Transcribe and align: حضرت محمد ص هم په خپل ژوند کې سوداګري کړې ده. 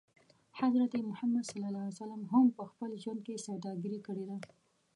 حضرت 0.59 0.93
محمد 1.09 1.43
ص 1.51 1.53
هم 2.31 2.45
په 2.57 2.63
خپل 2.71 2.91
ژوند 3.03 3.19
کې 3.25 3.43
سوداګري 3.47 3.99
کړې 4.07 4.23
ده. 4.29 4.37